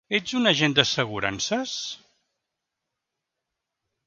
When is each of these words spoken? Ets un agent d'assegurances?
Ets 0.19 0.31
un 0.37 0.51
agent 0.51 0.73
d'assegurances? 0.79 1.75